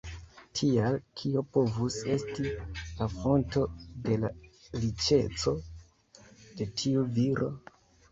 Tial, 0.59 0.95
kio 1.19 1.41
povus 1.57 1.97
esti 2.13 2.53
la 3.01 3.07
fonto 3.15 3.63
de 4.07 4.17
la 4.23 4.31
riĉeco 4.85 5.53
de 6.63 6.69
tiu 6.81 7.05
viro? 7.19 7.51